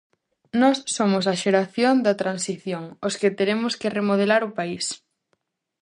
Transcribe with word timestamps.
Nós 0.61 0.77
somos 0.97 1.23
a 1.27 1.35
xeración 1.43 1.95
da 2.05 2.17
transición, 2.21 2.83
os 3.07 3.13
que 3.19 3.29
teremos 3.37 3.73
que 3.79 3.93
remodelar 3.97 4.41
o 4.49 4.55
país. 4.57 4.85